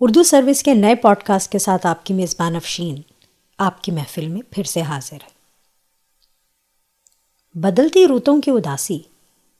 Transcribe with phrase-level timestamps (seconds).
[0.00, 2.96] Urdu service کے نئے pod cost کے ساتھ آپ کی میزبان افشین،
[3.58, 5.34] آپ کی محفل میں پھر سے حاضر ہے۔
[7.54, 8.98] بدلتی روتوں کی اداسی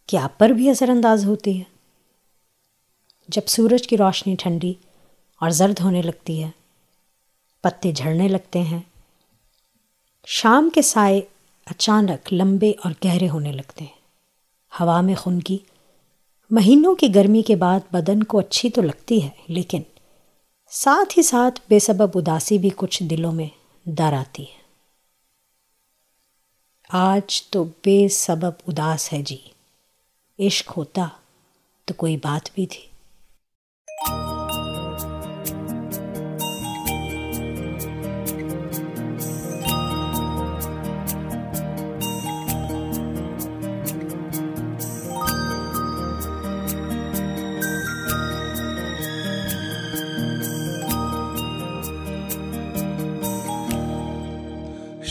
[0.07, 1.65] کیا آپ پر بھی اثر انداز ہوتی ہے؟
[3.29, 4.75] جب سورج کی روشنی ٹھنڈی
[5.41, 6.51] اور زرد ہونے لگتی ہے،
[7.61, 8.81] پتے جھڑنے لگتے ہیں،
[10.27, 11.21] شام کے سائے
[11.67, 13.99] اچانک لمبے اور گہرے ہونے لگتے ہیں۔
[14.81, 15.59] ہوا میں خنگی
[16.51, 19.83] مہینوں کی گرمی کے بعد بدن کو اچھی تو لگتی ہے، لیکن
[20.79, 23.49] ساتھ ہی ساتھ بے سبب اداسی بھی کچھ دلوں میں
[23.85, 24.63] در آتی ہے۔
[26.89, 29.37] آج تو بے سبب اداس ہے جی۔
[30.39, 31.09] عشق ہوتا
[31.85, 32.96] تو کوئی بات بھی تھی۔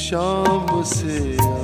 [0.10, 1.55] شام سے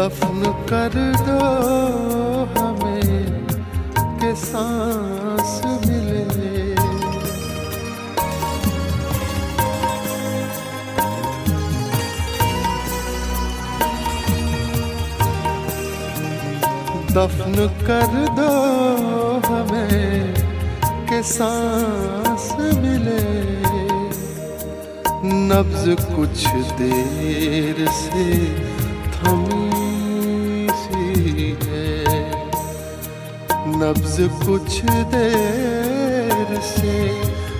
[0.00, 0.94] دفن کر
[1.26, 1.38] دو
[2.56, 3.26] ہمیں
[4.20, 6.74] کہ سانس ملے۔
[17.14, 18.50] دفن کر دو
[19.48, 20.34] ہمیں
[21.08, 23.20] کہ سانس ملے۔
[25.22, 28.28] نبز کچھ دیر سے
[33.80, 36.96] نبز کچھ دیر سے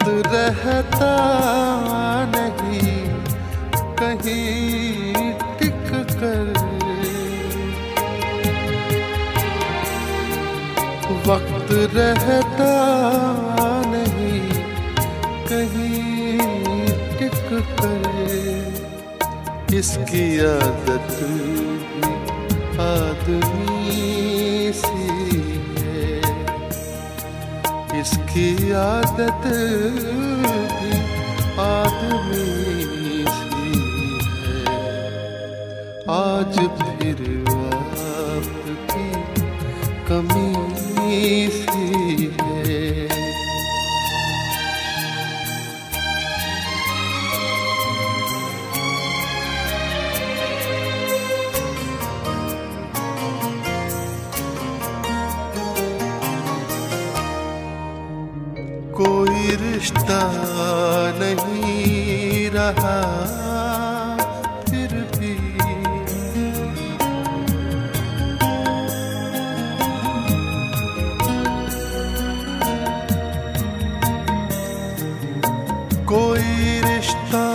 [0.09, 1.13] رہتا
[2.31, 3.19] نہیں،
[3.97, 6.43] کہیں ٹک کر۔
[11.25, 12.71] وقت رہتا
[13.85, 14.63] نہیں،
[15.47, 16.37] کہیں
[17.17, 18.07] ٹک کر۔
[19.71, 21.23] اس کی عادت
[22.79, 23.78] آدمی
[27.99, 30.91] اس کی عادت بھی
[31.57, 33.71] آدمی سی
[34.43, 34.63] ہے۔
[36.07, 36.88] آج بھی
[58.99, 60.23] کوئی رشتہ
[61.15, 62.97] نہیں رہا
[64.69, 64.87] پھر
[65.17, 65.37] بھی۔
[76.05, 77.45] کوئی رشتہ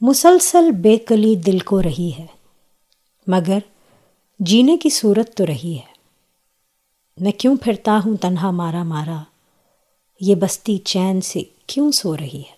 [0.00, 2.26] مسلسل بے کلی دل کو رہی ہے،
[3.26, 3.58] مگر
[4.40, 5.92] جینے کی صورت تو رہی ہے۔
[7.18, 9.22] میں کیوں پھرتا ہوں تنہا مارا مارا،
[10.20, 12.56] یہ بستی چین سے کیوں سو رہی ہے؟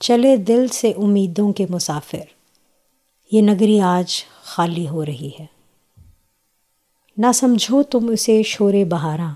[0.00, 2.24] چلے دل سے امیدوں کے مسافر،
[3.32, 5.46] یہ نگری آج خالی ہو رہی ہے۔
[7.16, 9.34] نہ سمجھو تم اسے شور بہاراں،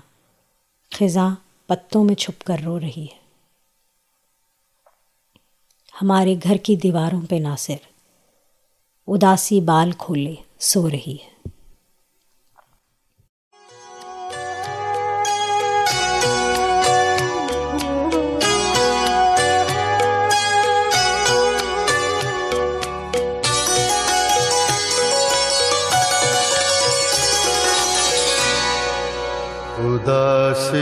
[0.91, 1.35] خزاں
[1.65, 3.20] پتوں میں چھپ کر رو رہی ہے۔
[6.01, 7.75] ہمارے گھر کی دیواروں پہ ناصر۔
[9.07, 11.31] اداسی بال کھولے سو رہی ہے۔
[29.77, 30.75] اداس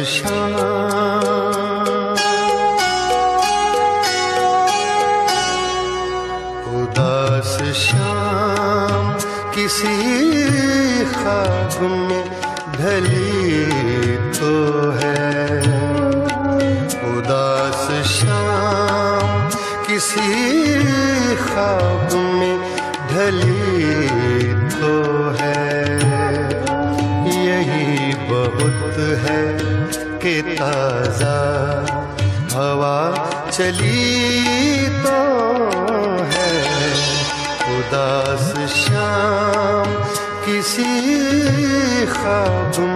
[9.59, 10.23] کسی
[11.13, 12.23] خواب میں
[12.77, 13.65] ڈھلی
[14.39, 15.59] تو ہے۔
[17.01, 19.49] اداس شام
[19.87, 20.77] کسی
[21.47, 22.57] خواب میں
[23.07, 25.99] ڈھلی تو ہے۔
[27.25, 29.57] یہی بہت ہے
[30.21, 31.39] کہ تازہ
[32.53, 33.13] ہوا
[33.49, 35.19] چلی تو
[36.33, 36.61] ہے۔
[37.61, 38.28] اداس
[42.29, 42.88] خواب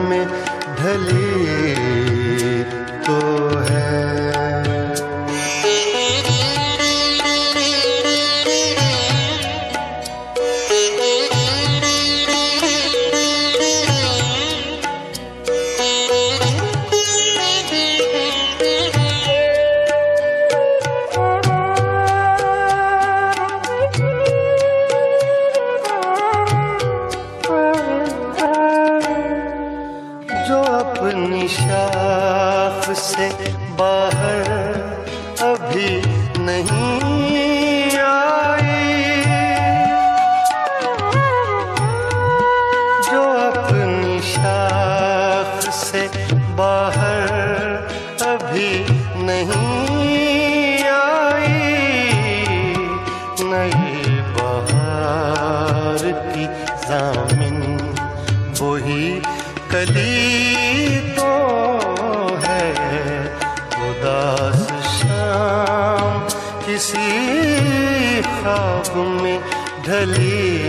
[69.86, 70.63] ڈھلی۔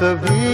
[0.00, 0.47] کبھی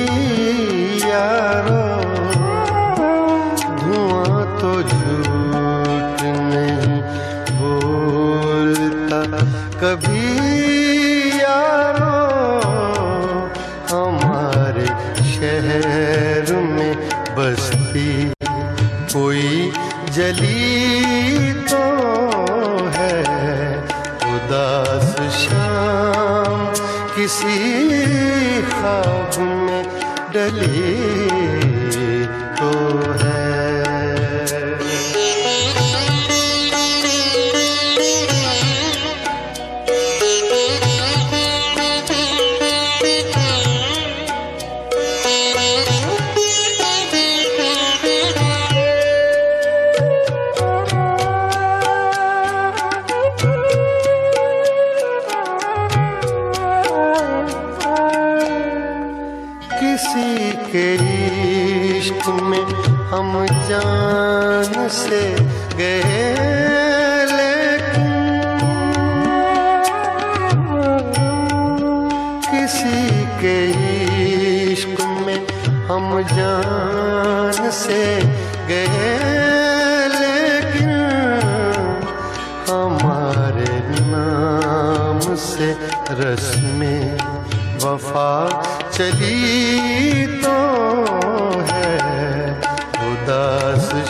[30.34, 31.23] ڈلی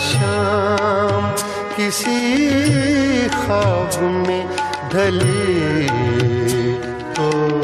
[0.04, 1.30] شام
[1.76, 4.42] کسی خواب میں
[4.90, 5.86] ڈھلی
[7.14, 7.63] تو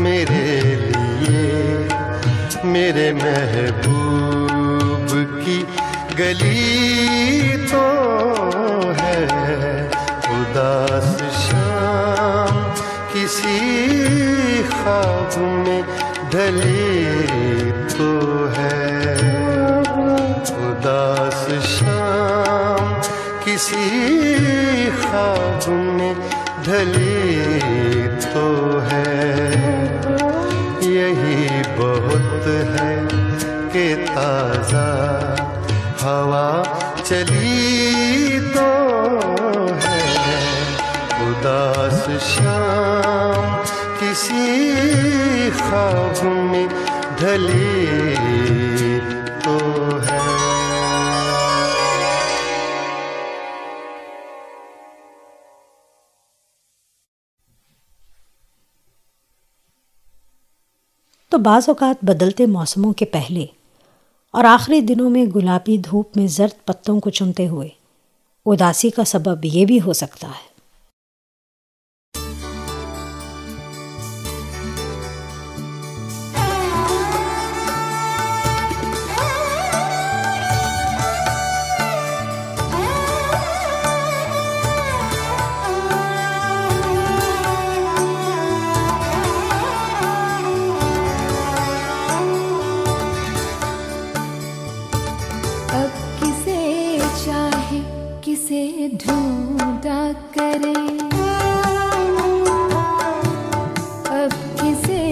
[0.00, 1.88] میرے لیے،
[2.64, 5.10] میرے محبوب
[5.44, 5.64] کی
[6.18, 9.26] گلی تو ہے۔
[10.22, 12.70] اداس شام
[13.12, 13.58] کسی
[14.70, 15.82] خواب میں
[16.30, 19.16] ڈھلی تو ہے۔
[20.48, 23.00] اداس شام
[23.44, 26.14] کسی خواب میں
[26.64, 27.59] ڈھلی
[47.20, 47.86] ڈھلی
[49.44, 49.56] تو
[50.00, 50.18] ہے۔
[61.28, 63.46] تو بعض اوقات بدلتے موسموں کے پہلے
[64.30, 67.68] اور آخری دنوں میں گلابی دھوپ میں زرد پتوں کو چنتے ہوئے،
[68.46, 70.49] اداسی کا سبب یہ بھی ہو سکتا ہے۔
[98.50, 99.98] کسے ڈھونڈا
[100.34, 100.72] کرے۔
[104.14, 105.02] اب کسے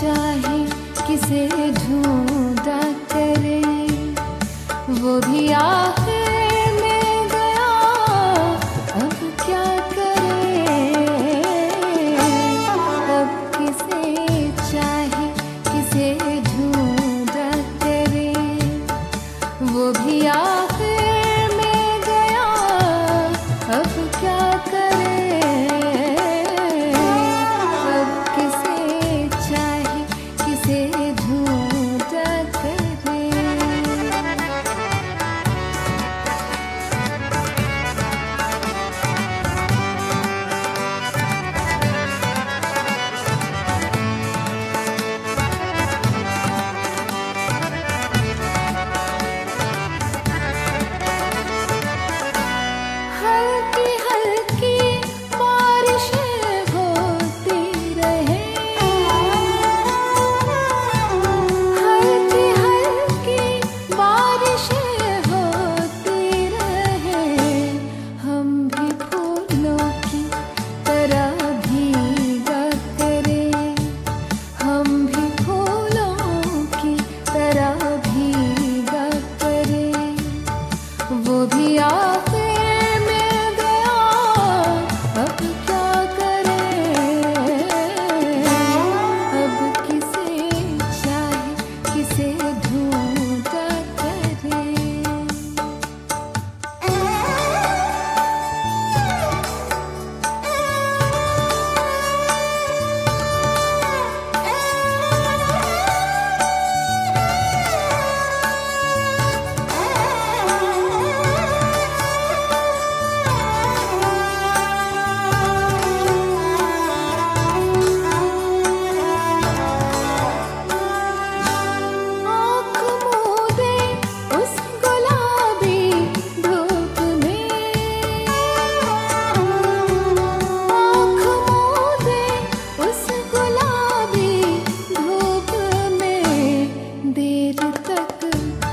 [0.00, 0.56] چاہے
[1.06, 3.60] کسے ڈھونڈا کرے۔
[5.00, 6.03] وہ بھی آ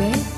[0.01, 0.30] Okay.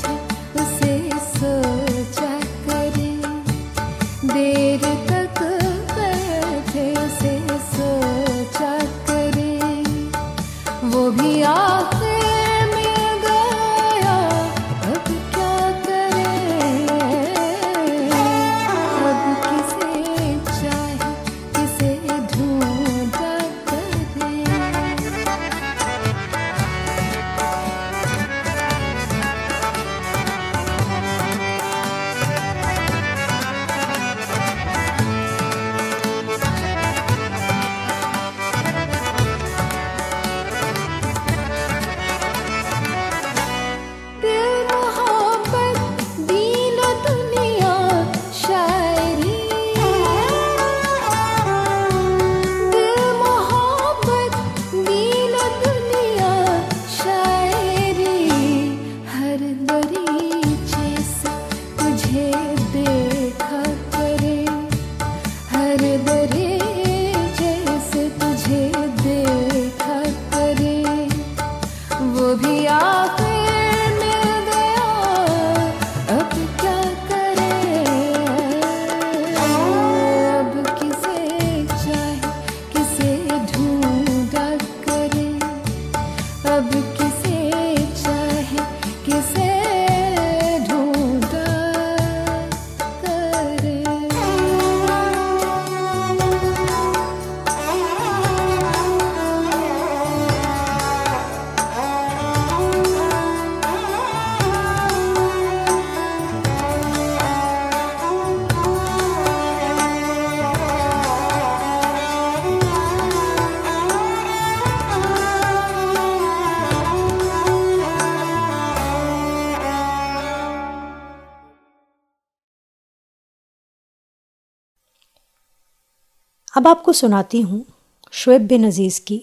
[126.63, 127.63] اب آپ کو سناتی ہوں
[128.11, 129.19] شعیب بن عزیز کی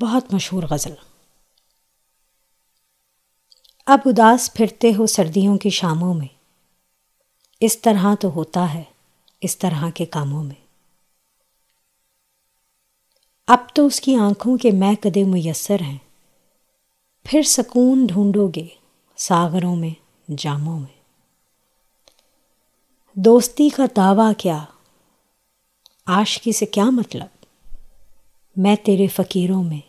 [0.00, 0.94] بہت مشہور غزل۔
[3.86, 6.26] اب اداس پھرتے ہو سردیوں کی شاموں میں۔
[7.60, 8.82] اس طرح تو ہوتا ہے
[9.40, 10.66] اس طرح کے کاموں میں۔
[13.46, 15.98] اب تو اس کی آنکھوں کے میں کدے میسر ہیں۔
[17.24, 18.66] پھر سکون ڈھونڈو گے
[19.16, 21.02] ساغروں میں، جاموں میں۔
[23.14, 24.64] دوستی کا دعویٰ کیا
[26.06, 27.44] عاشقی سے کیا مطلب؟
[28.56, 29.80] میں تیرے فقیروں میں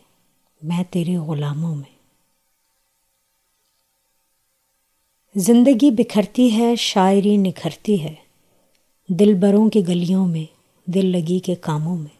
[0.63, 1.93] میں تیرے غلاموں میں۔
[5.35, 8.13] زندگی بکھرتی ہے، شاعری نکھرتی ہے۔
[9.07, 10.53] دل بروں کی گلیوں میں،
[10.91, 12.17] دل لگی کے کاموں میں۔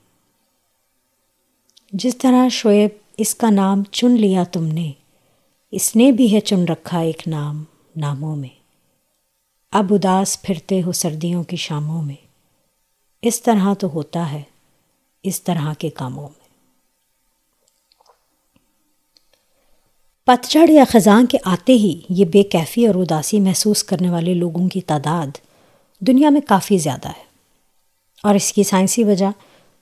[1.94, 4.92] جس طرح شعیب اس کا نام چن لیا تم نے،
[5.72, 7.64] اس نے بھی ہے چن رکھا ایک نام
[7.96, 8.50] ناموں میں۔
[9.72, 12.23] اب اداس پھرتے ہو سردیوں کی شاموں میں۔
[13.24, 14.42] اس طرح تو ہوتا ہے،
[15.24, 16.44] اس طرح کے کاموں میں۔
[20.24, 24.70] پتجھڑ یا خزاں کے آتے ہی یہ بے کیفی اور اداسی محسوس کرنے والے لوگوں
[24.70, 25.28] کی تعداد
[26.00, 27.24] دنیا میں کافی زیادہ ہے۔
[28.24, 29.26] اور اس کی سائنسی وجہ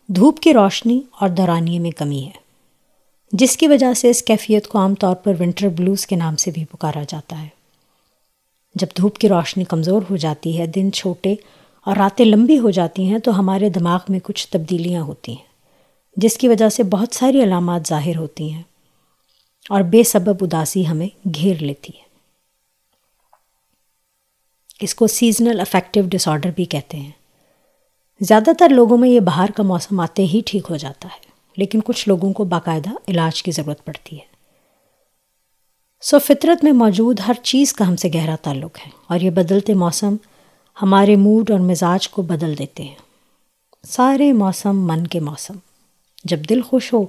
[0.08, 2.42] دھوپ کی روشنی اور دورانیے میں کمی ہے،
[3.32, 6.52] جس کی وجہ سے اس کیفیت کو عام طور پر ونٹر بلوز کے نام سے
[6.52, 7.48] بھی پکارا جاتا ہے۔
[8.76, 11.36] جب دھوپ کی روشنی کمزور ہو جاتی ہے، دن چھوٹے
[11.88, 15.50] اور راتیں لمبی ہو جاتی ہیں تو ہمارے دماغ میں کچھ تبدیلیاں ہوتی ہیں،
[16.18, 18.64] جس کی وجہ سے بہت ساری علامات ظاہر ہوتی ہیں
[19.70, 22.10] اور بے سبب اداسی ہمیں گھیر لیتی ہے
[24.80, 27.12] اس کو سیزنل افیکٹو ڈس آرڈر بھی کہتے ہیں۔
[28.22, 31.80] زیادہ تر لوگوں میں یہ باہر کا موسم آتے ہی ٹھیک ہو جاتا ہے، لیکن
[31.86, 34.26] کچھ لوگوں کو باقاعدہ علاج کی ضرورت پڑتی ہے۔
[36.04, 39.74] سو فطرت میں موجود ہر چیز کا ہم سے گہرا تعلق ہے اور یہ بدلتے
[39.74, 40.16] موسم
[40.82, 42.96] ہمارے موڈ اور مزاج کو بدل دیتے ہیں۔
[43.88, 45.54] سارے موسم من کے موسم۔
[46.24, 47.06] جب دل خوش ہو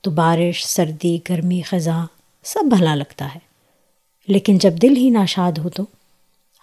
[0.00, 2.06] تو بارش، سردی، گرمی، خزاں
[2.44, 3.38] سب بھلا لگتا ہے۔
[4.28, 5.82] لیکن جب دل ہی ناشاد ہو تو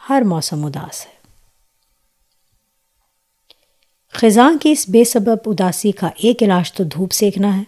[0.10, 1.12] ہر موسم اداس ہے۔
[4.14, 7.64] خزاں کی اس بے سبب اداسی کا ایک علاج تو دھوپ سیکنا ہے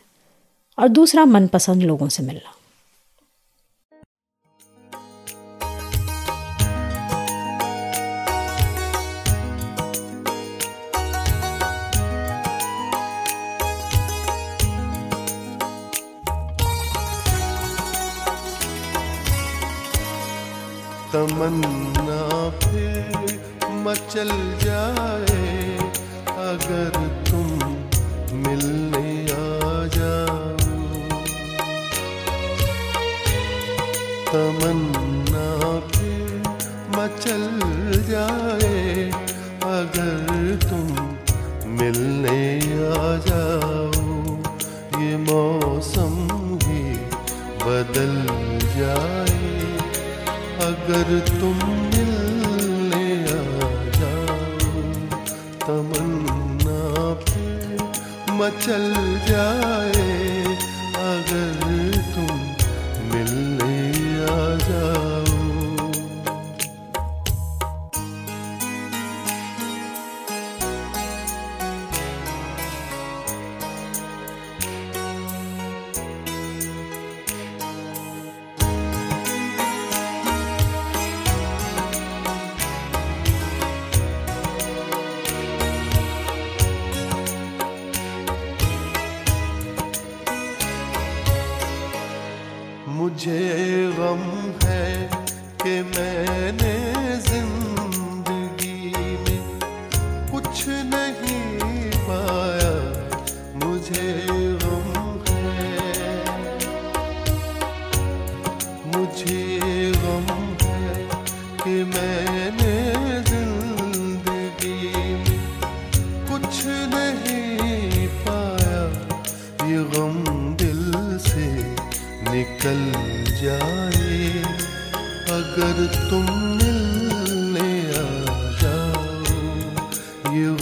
[0.78, 2.57] اور دوسرا من پسند لوگوں سے ملنا۔
[21.18, 23.26] تمنا پھر
[23.70, 25.78] مچل جائے
[26.28, 27.48] اگر تم
[28.32, 30.68] ملنے آ جاؤ۔
[34.32, 36.50] تمنا پھر
[36.98, 37.48] مچل
[38.08, 38.77] جائے
[50.98, 51.60] اگر تم
[51.94, 53.68] ملنے آ
[54.00, 54.38] جاؤ
[55.60, 57.46] تمنا پہ
[58.34, 58.94] مچل
[59.28, 59.87] جائے۔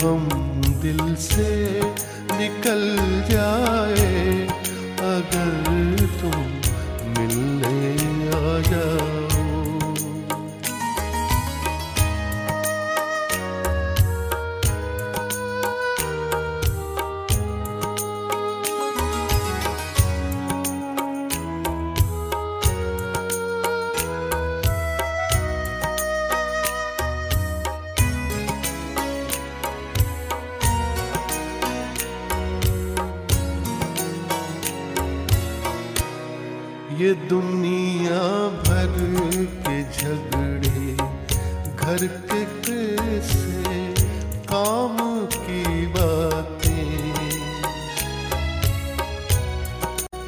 [0.05, 0.27] غم
[0.83, 1.79] دل سے
[2.33, 2.97] نکل
[3.29, 4.44] جائے۔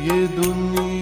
[0.08, 0.97] یہ دنیا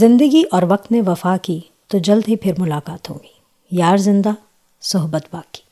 [0.00, 4.30] زندگی اور وقت نے وفا کی تو جلد ہی پھر ملاقات ہوگی۔ یار زندہ،
[4.80, 5.69] صحبت باقی۔